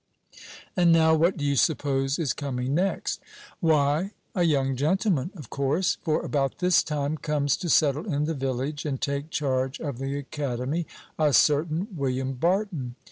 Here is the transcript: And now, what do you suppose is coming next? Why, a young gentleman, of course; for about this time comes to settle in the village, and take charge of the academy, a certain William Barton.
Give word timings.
And 0.75 0.91
now, 0.91 1.13
what 1.13 1.37
do 1.37 1.45
you 1.45 1.55
suppose 1.55 2.17
is 2.17 2.33
coming 2.33 2.73
next? 2.73 3.21
Why, 3.59 4.13
a 4.33 4.41
young 4.41 4.75
gentleman, 4.75 5.29
of 5.35 5.51
course; 5.51 5.99
for 6.01 6.23
about 6.25 6.57
this 6.57 6.81
time 6.81 7.17
comes 7.17 7.55
to 7.57 7.69
settle 7.69 8.11
in 8.11 8.23
the 8.25 8.33
village, 8.33 8.83
and 8.83 8.99
take 8.99 9.29
charge 9.29 9.79
of 9.79 9.99
the 9.99 10.17
academy, 10.17 10.87
a 11.19 11.33
certain 11.33 11.87
William 11.95 12.33
Barton. 12.33 12.95